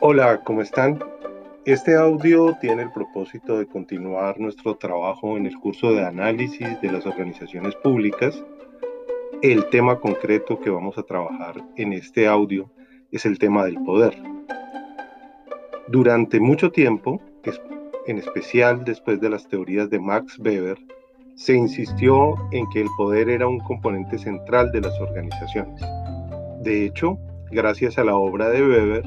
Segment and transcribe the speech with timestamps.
[0.00, 0.98] Hola, ¿cómo están?
[1.64, 6.92] Este audio tiene el propósito de continuar nuestro trabajo en el curso de análisis de
[6.92, 8.44] las organizaciones públicas.
[9.40, 12.70] El tema concreto que vamos a trabajar en este audio
[13.12, 14.14] es el tema del poder.
[15.88, 17.20] Durante mucho tiempo,
[18.06, 20.78] en especial después de las teorías de Max Weber,
[21.36, 25.80] se insistió en que el poder era un componente central de las organizaciones.
[26.62, 27.18] De hecho,
[27.50, 29.04] gracias a la obra de Weber,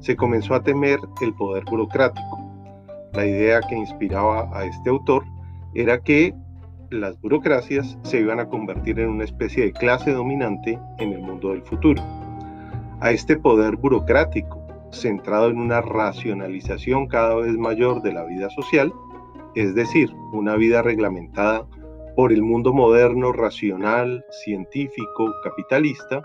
[0.00, 2.38] se comenzó a temer el poder burocrático.
[3.12, 5.24] La idea que inspiraba a este autor
[5.74, 6.34] era que
[6.90, 11.50] las burocracias se iban a convertir en una especie de clase dominante en el mundo
[11.50, 12.02] del futuro.
[13.00, 18.92] A este poder burocrático, centrado en una racionalización cada vez mayor de la vida social,
[19.54, 21.66] es decir, una vida reglamentada
[22.16, 26.22] por el mundo moderno, racional, científico, capitalista,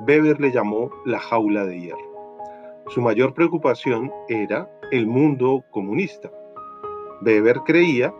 [0.00, 2.44] Weber le llamó la jaula de hierro.
[2.88, 6.30] Su mayor preocupación era el mundo comunista.
[7.24, 8.14] Weber creía,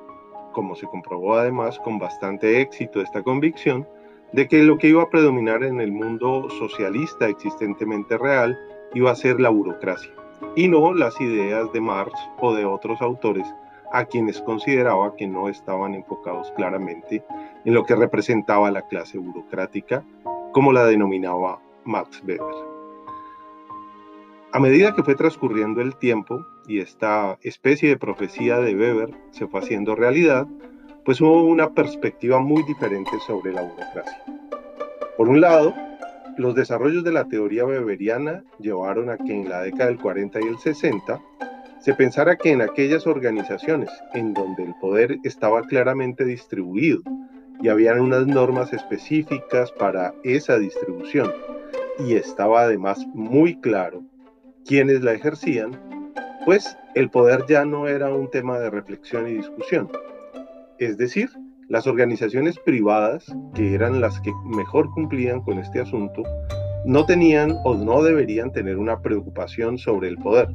[0.52, 3.86] como se comprobó además con bastante éxito esta convicción,
[4.32, 8.58] de que lo que iba a predominar en el mundo socialista existentemente real
[8.94, 10.12] iba a ser la burocracia
[10.56, 13.46] y no las ideas de Marx o de otros autores
[13.92, 17.24] a quienes consideraba que no estaban enfocados claramente
[17.64, 20.04] en lo que representaba la clase burocrática,
[20.52, 22.40] como la denominaba Max Weber.
[24.52, 29.46] A medida que fue transcurriendo el tiempo y esta especie de profecía de Weber se
[29.46, 30.46] fue haciendo realidad,
[31.04, 34.24] pues hubo una perspectiva muy diferente sobre la burocracia.
[35.16, 35.74] Por un lado,
[36.38, 40.44] los desarrollos de la teoría weberiana llevaron a que en la década del 40 y
[40.44, 41.20] el 60
[41.80, 47.00] se pensara que en aquellas organizaciones en donde el poder estaba claramente distribuido
[47.60, 51.32] y habían unas normas específicas para esa distribución
[51.98, 54.04] y estaba además muy claro
[54.64, 55.72] quienes la ejercían,
[56.44, 59.90] pues el poder ya no era un tema de reflexión y discusión.
[60.78, 61.30] Es decir,
[61.68, 66.22] las organizaciones privadas, que eran las que mejor cumplían con este asunto,
[66.86, 70.48] no tenían o no deberían tener una preocupación sobre el poder,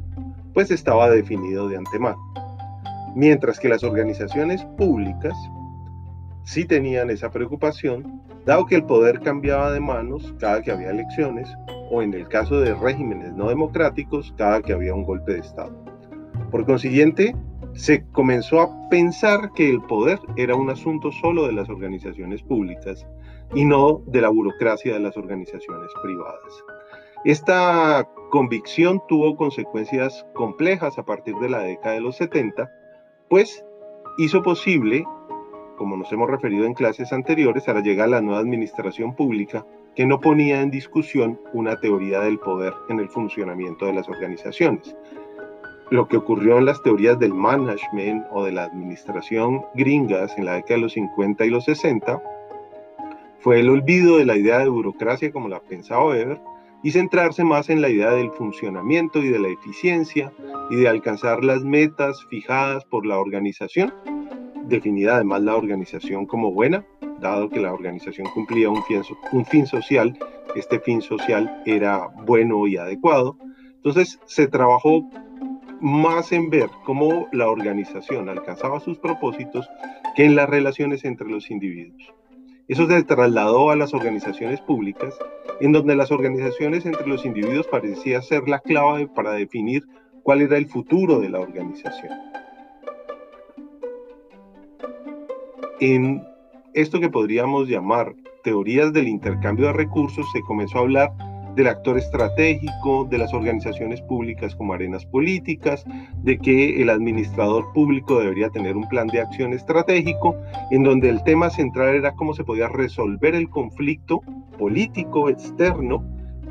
[0.52, 2.18] pues estaba definido de antemano.
[3.14, 5.34] Mientras que las organizaciones públicas
[6.44, 11.48] sí tenían esa preocupación, dado que el poder cambiaba de manos cada que había elecciones
[11.90, 15.72] o en el caso de regímenes no democráticos cada que había un golpe de Estado.
[16.50, 17.36] Por consiguiente,
[17.74, 23.06] se comenzó a pensar que el poder era un asunto solo de las organizaciones públicas
[23.54, 26.64] y no de la burocracia de las organizaciones privadas.
[27.24, 32.70] Esta convicción tuvo consecuencias complejas a partir de la década de los 70,
[33.28, 33.64] pues
[34.18, 35.04] hizo posible,
[35.76, 39.66] como nos hemos referido en clases anteriores, a la llegada de la nueva administración pública,
[39.96, 44.94] que no ponía en discusión una teoría del poder en el funcionamiento de las organizaciones.
[45.90, 50.54] Lo que ocurrió en las teorías del management o de la administración gringas en la
[50.54, 52.22] década de los 50 y los 60
[53.40, 56.40] fue el olvido de la idea de burocracia como la pensaba Weber
[56.82, 60.32] y centrarse más en la idea del funcionamiento y de la eficiencia
[60.70, 63.92] y de alcanzar las metas fijadas por la organización,
[64.66, 66.84] definida además la organización como buena,
[67.20, 69.02] dado que la organización cumplía un fin,
[69.32, 70.18] un fin social,
[70.56, 73.36] este fin social era bueno y adecuado.
[73.76, 75.08] Entonces se trabajó
[75.80, 79.68] más en ver cómo la organización alcanzaba sus propósitos
[80.14, 82.14] que en las relaciones entre los individuos.
[82.66, 85.14] Eso se trasladó a las organizaciones públicas,
[85.60, 89.84] en donde las organizaciones entre los individuos parecía ser la clave para definir
[90.22, 92.12] cuál era el futuro de la organización.
[95.80, 96.24] En
[96.72, 101.12] esto que podríamos llamar teorías del intercambio de recursos, se comenzó a hablar
[101.54, 105.84] del actor estratégico, de las organizaciones públicas como arenas políticas,
[106.22, 110.36] de que el administrador público debería tener un plan de acción estratégico,
[110.70, 114.20] en donde el tema central era cómo se podía resolver el conflicto
[114.58, 116.04] político externo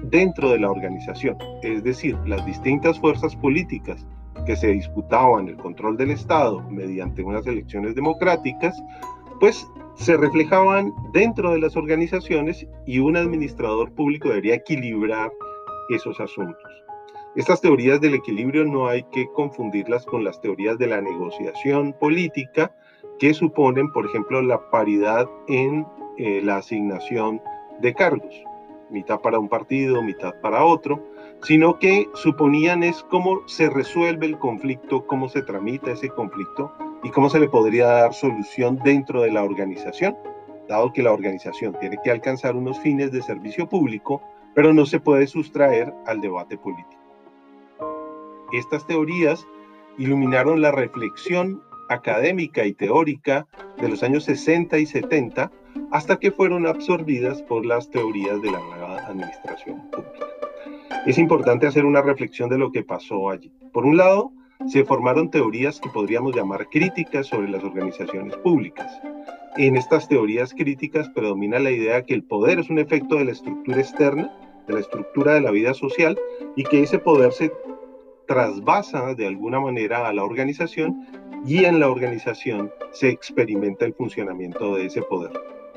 [0.09, 4.05] dentro de la organización, es decir, las distintas fuerzas políticas
[4.45, 8.81] que se disputaban el control del Estado mediante unas elecciones democráticas,
[9.39, 15.31] pues se reflejaban dentro de las organizaciones y un administrador público debería equilibrar
[15.89, 16.71] esos asuntos.
[17.35, 22.71] Estas teorías del equilibrio no hay que confundirlas con las teorías de la negociación política
[23.19, 25.85] que suponen, por ejemplo, la paridad en
[26.17, 27.41] eh, la asignación
[27.79, 28.35] de cargos,
[28.91, 31.03] mitad para un partido, mitad para otro,
[31.41, 36.71] sino que suponían es cómo se resuelve el conflicto, cómo se tramita ese conflicto
[37.03, 40.15] y cómo se le podría dar solución dentro de la organización,
[40.67, 44.21] dado que la organización tiene que alcanzar unos fines de servicio público,
[44.55, 47.01] pero no se puede sustraer al debate político.
[48.53, 49.45] Estas teorías
[49.97, 53.47] iluminaron la reflexión académica y teórica
[53.77, 55.51] de los años 60 y 70
[55.91, 60.27] hasta que fueron absorbidas por las teorías de la nueva administración pública.
[61.05, 63.51] Es importante hacer una reflexión de lo que pasó allí.
[63.73, 64.31] Por un lado,
[64.67, 68.91] se formaron teorías que podríamos llamar críticas sobre las organizaciones públicas.
[69.57, 73.31] En estas teorías críticas predomina la idea que el poder es un efecto de la
[73.31, 74.31] estructura externa,
[74.67, 76.17] de la estructura de la vida social,
[76.55, 77.51] y que ese poder se
[78.27, 81.05] trasvasa de alguna manera a la organización
[81.45, 85.31] y en la organización se experimenta el funcionamiento de ese poder.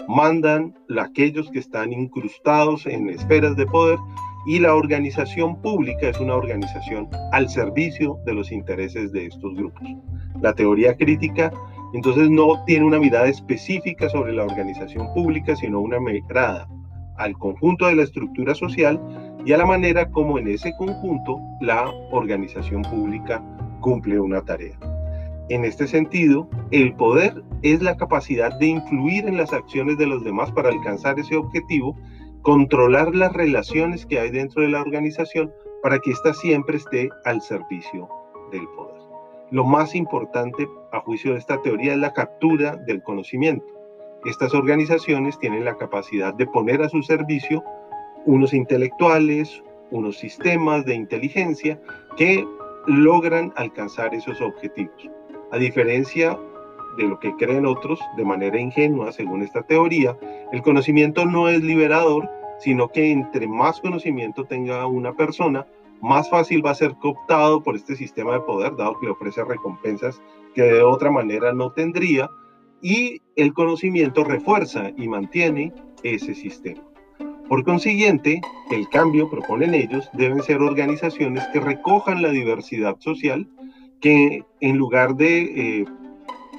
[0.08, 3.98] Mandan aquellos que están incrustados en esferas de poder
[4.46, 9.82] y la organización pública es una organización al servicio de los intereses de estos grupos.
[10.40, 11.52] La teoría crítica
[11.94, 16.68] entonces no tiene una mirada específica sobre la organización pública, sino una mirada
[17.16, 19.00] al conjunto de la estructura social
[19.44, 23.42] y a la manera como en ese conjunto la organización pública
[23.80, 24.78] cumple una tarea.
[25.48, 30.24] En este sentido, el poder es la capacidad de influir en las acciones de los
[30.24, 31.96] demás para alcanzar ese objetivo,
[32.46, 35.52] controlar las relaciones que hay dentro de la organización
[35.82, 38.08] para que ésta siempre esté al servicio
[38.52, 39.02] del poder.
[39.50, 43.66] Lo más importante, a juicio de esta teoría, es la captura del conocimiento.
[44.26, 47.64] Estas organizaciones tienen la capacidad de poner a su servicio
[48.26, 51.80] unos intelectuales, unos sistemas de inteligencia
[52.16, 52.46] que
[52.86, 55.10] logran alcanzar esos objetivos.
[55.50, 56.38] A diferencia
[56.96, 60.16] de lo que creen otros de manera ingenua, según esta teoría,
[60.52, 65.66] el conocimiento no es liberador, sino que entre más conocimiento tenga una persona,
[66.00, 69.44] más fácil va a ser cooptado por este sistema de poder, dado que le ofrece
[69.44, 70.20] recompensas
[70.54, 72.30] que de otra manera no tendría,
[72.82, 75.72] y el conocimiento refuerza y mantiene
[76.02, 76.82] ese sistema.
[77.48, 83.48] Por consiguiente, el cambio, proponen ellos, deben ser organizaciones que recojan la diversidad social,
[84.00, 85.84] que en lugar de eh,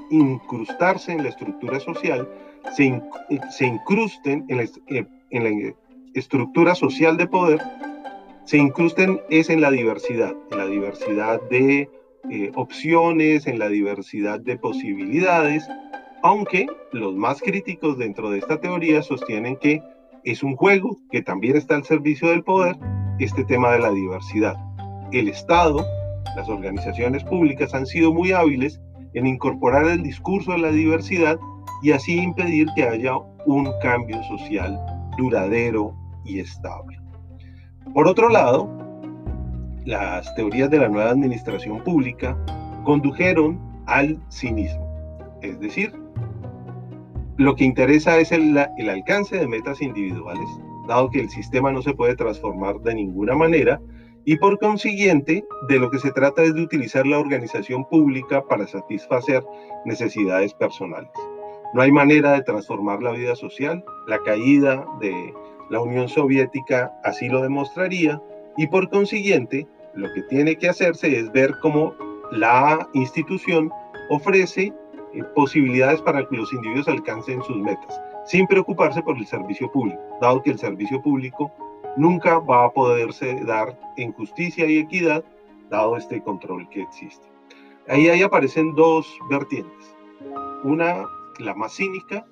[0.09, 2.27] incrustarse en la estructura social,
[2.73, 5.73] se, incrusten en la, eh, en la,
[6.13, 7.61] estructura social de poder,
[8.45, 11.89] se incrusten es en la diversidad, en la diversidad de
[12.29, 15.67] eh, opciones, en la diversidad de posibilidades,
[16.23, 19.81] aunque los más críticos dentro de esta teoría sostienen que
[20.23, 22.77] es un juego que también está al servicio del poder,
[23.19, 24.55] este tema de la diversidad.
[25.11, 25.85] El Estado,
[26.35, 28.79] las organizaciones públicas han sido muy hábiles
[29.13, 31.37] en incorporar el discurso de la diversidad
[31.83, 34.77] y así impedir que haya un cambio social
[35.17, 35.93] duradero
[36.25, 36.99] y estable.
[37.93, 38.69] Por otro lado,
[39.85, 42.37] las teorías de la nueva administración pública
[42.83, 44.85] condujeron al cinismo,
[45.41, 45.93] es decir,
[47.37, 50.49] lo que interesa es el, alcance de metas individuales,
[50.87, 53.79] dado que el sistema no se puede transformar de ninguna manera,
[54.25, 58.67] y por consiguiente, de lo que se trata es de utilizar la organización pública para
[58.67, 59.45] satisfacer
[59.85, 61.11] necesidades personales.
[61.73, 65.33] No hay manera de transformar la vida social, la caída de
[65.69, 68.21] la Unión Soviética así lo demostraría,
[68.55, 71.93] y por consiguiente, lo que tiene que hacerse es ver cómo
[72.31, 73.71] la institución
[74.09, 74.73] ofrece
[75.13, 79.99] eh, posibilidades para que los individuos alcancen sus metas, sin preocuparse por el servicio público,
[80.21, 81.51] dado que el servicio público
[81.97, 85.23] nunca va a poderse dar en justicia y equidad,
[85.69, 87.27] dado este control que existe.
[87.87, 89.95] Ahí, ahí aparecen dos vertientes.
[90.63, 91.05] Una,
[91.39, 92.25] la más cínica,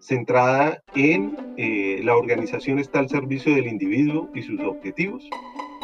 [0.00, 5.28] centrada en eh, la organización está al servicio del individuo y sus objetivos,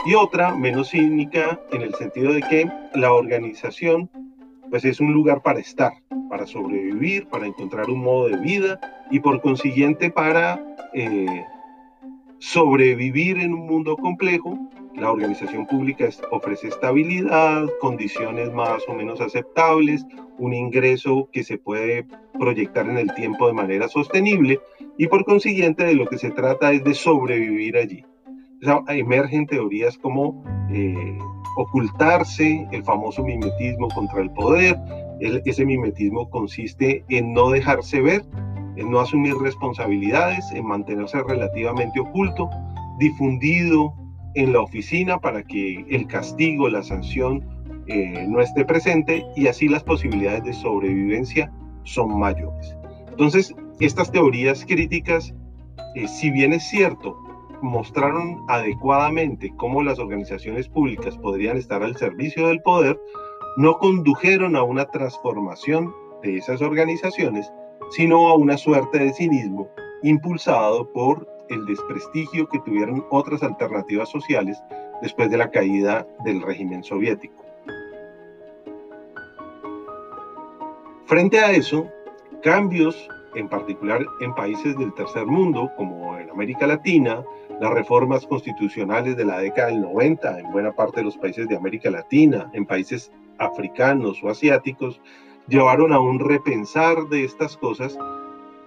[0.07, 4.11] y otra, menos cínica, en el sentido de que la organización
[4.71, 5.93] pues es un lugar para estar,
[6.29, 8.81] para sobrevivir, para encontrar un modo de vida
[9.11, 10.63] y por consiguiente para
[10.95, 11.45] eh,
[12.39, 14.59] sobrevivir en un mundo complejo.
[14.99, 20.05] La organización pública ofrece estabilidad, condiciones más o menos aceptables,
[20.39, 22.05] un ingreso que se puede
[22.39, 24.59] proyectar en el tiempo de manera sostenible
[24.97, 28.05] y por consiguiente de lo que se trata es de sobrevivir allí.
[28.89, 31.19] emergen teorías como eh,
[31.57, 34.77] ocultarse, el famoso mimetismo contra el poder.
[35.21, 38.25] ese mimetismo consiste en no dejarse ver,
[38.77, 42.51] en no asumir responsabilidades, en mantenerse relativamente oculto,
[42.99, 43.95] difundido
[44.35, 47.45] en la oficina para que el castigo, la sanción
[47.87, 51.53] eh, no esté presente y así las posibilidades de sobrevivencia
[51.85, 52.77] son mayores.
[53.09, 55.35] Entonces, estas teorías críticas,
[55.95, 57.17] eh, si bien es cierto,
[57.63, 63.01] mostraron adecuadamente cómo las organizaciones públicas podrían estar al servicio del poder,
[63.57, 65.93] no condujeron a una transformación
[66.23, 67.51] de esas organizaciones,
[67.91, 69.69] sino a una suerte de cinismo
[70.03, 74.63] impulsado por el desprestigio que tuvieron otras alternativas sociales
[75.03, 77.45] después de la caída del régimen soviético.
[81.07, 81.89] Frente a eso,
[82.43, 87.25] cambios, en particular en países del tercer mundo, como en América Latina,
[87.61, 91.57] las reformas constitucionales de la década del 90 en buena parte de los países de
[91.57, 95.01] América Latina, en países africanos o asiáticos,
[95.49, 97.99] llevaron a un repensar de estas cosas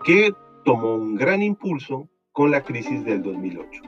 [0.03, 0.33] que
[0.65, 3.81] tomó un gran impulso con la crisis del 2008.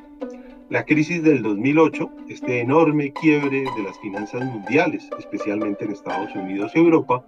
[0.70, 6.72] La crisis del 2008, este enorme quiebre de las finanzas mundiales, especialmente en Estados Unidos
[6.76, 7.26] y Europa,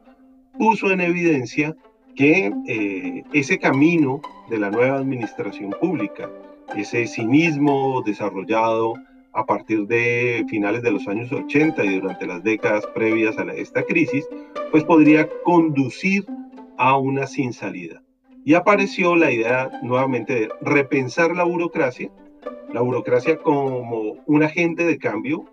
[0.57, 1.75] puso en evidencia
[2.15, 6.29] que eh, ese camino de la nueva administración pública,
[6.75, 8.93] ese cinismo desarrollado
[9.33, 13.83] a partir de finales de los años 80 y durante las décadas previas a esta
[13.83, 14.25] crisis,
[14.71, 16.25] pues podría conducir
[16.77, 18.04] a una sin salida.
[18.45, 22.11] Y apareció la idea nuevamente de repensar la burocracia,
[22.71, 25.45] la burocracia como un agente de cambio,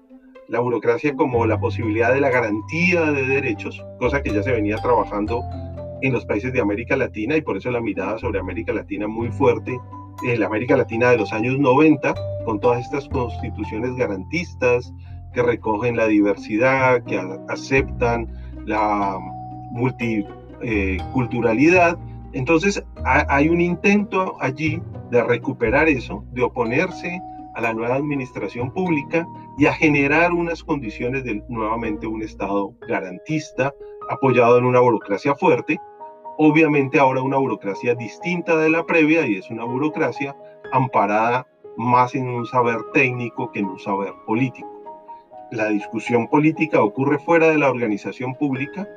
[0.49, 4.76] la burocracia como la posibilidad de la garantía de derechos, cosa que ya se venía
[4.76, 5.42] trabajando
[6.02, 9.30] en los países de América Latina y por eso la mirada sobre América Latina muy
[9.30, 9.80] fuerte,
[10.25, 14.92] en la América Latina de los años 90, con todas estas constituciones garantistas
[15.32, 17.18] que recogen la diversidad, que
[17.49, 18.28] aceptan
[18.66, 19.16] la
[19.70, 21.96] multiculturalidad.
[22.32, 27.20] Entonces hay un intento allí de recuperar eso, de oponerse
[27.54, 29.26] a la nueva administración pública
[29.58, 33.74] y a generar unas condiciones de nuevamente un Estado garantista,
[34.08, 35.78] apoyado en una burocracia fuerte,
[36.38, 40.34] obviamente ahora una burocracia distinta de la previa y es una burocracia
[40.72, 41.46] amparada
[41.76, 44.68] más en un saber técnico que en un saber político.
[45.50, 48.88] La discusión política ocurre fuera de la organización pública,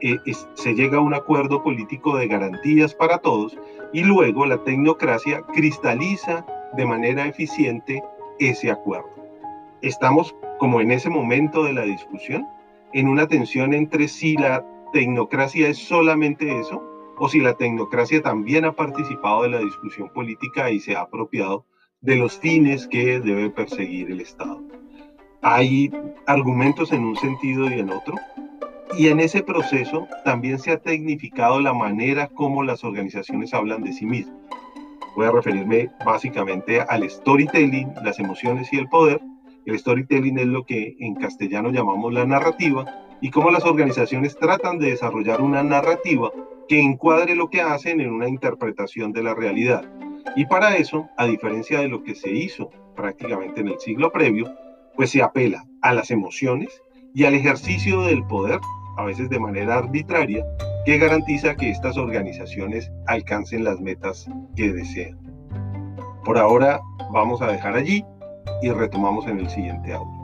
[0.00, 0.18] eh,
[0.54, 3.56] se llega a un acuerdo político de garantías para todos
[3.92, 6.44] y luego la tecnocracia cristaliza
[6.76, 8.02] de manera eficiente
[8.38, 9.08] ese acuerdo.
[9.80, 12.46] Estamos como en ese momento de la discusión,
[12.92, 16.82] en una tensión entre si la tecnocracia es solamente eso
[17.16, 21.64] o si la tecnocracia también ha participado de la discusión política y se ha apropiado
[22.02, 24.62] de los fines que debe perseguir el Estado.
[25.40, 25.90] Hay
[26.26, 28.16] argumentos en un sentido y en otro,
[28.96, 33.92] y en ese proceso también se ha tecnificado la manera como las organizaciones hablan de
[33.92, 34.36] sí mismas.
[35.16, 39.20] Voy a referirme básicamente al storytelling, las emociones y el poder.
[39.66, 42.84] El storytelling es lo que en castellano llamamos la narrativa
[43.20, 46.30] y cómo las organizaciones tratan de desarrollar una narrativa
[46.68, 49.84] que encuadre lo que hacen en una interpretación de la realidad.
[50.36, 54.54] Y para eso, a diferencia de lo que se hizo prácticamente en el siglo previo,
[54.94, 56.82] pues se apela a las emociones
[57.14, 58.60] y al ejercicio del poder,
[59.00, 60.44] a veces de manera arbitraria,
[60.84, 64.26] que garantiza que estas organizaciones alcancen las metas
[64.56, 65.18] que desean.
[66.24, 66.80] Por ahora
[67.12, 68.04] vamos a dejar allí
[68.62, 70.19] y retomamos en el siguiente audio.